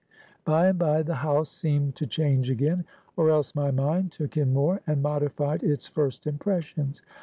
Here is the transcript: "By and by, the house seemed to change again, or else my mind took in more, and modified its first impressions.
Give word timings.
"By 0.45 0.65
and 0.69 0.79
by, 0.79 1.03
the 1.03 1.13
house 1.21 1.51
seemed 1.51 1.95
to 1.97 2.07
change 2.07 2.49
again, 2.49 2.85
or 3.15 3.29
else 3.29 3.53
my 3.53 3.69
mind 3.69 4.11
took 4.11 4.35
in 4.35 4.51
more, 4.51 4.81
and 4.87 5.03
modified 5.03 5.61
its 5.61 5.87
first 5.87 6.25
impressions. 6.25 7.03